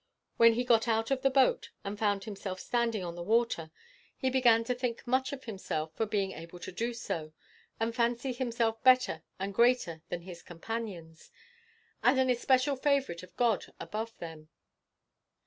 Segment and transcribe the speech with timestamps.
[0.37, 3.69] When he got out of the boat, and found himself standing on the water,
[4.17, 7.33] he began to think much of himself for being able to do so,
[7.79, 11.29] and fancy himself better and greater than his companions,
[12.01, 14.49] and an especial favourite of God above them.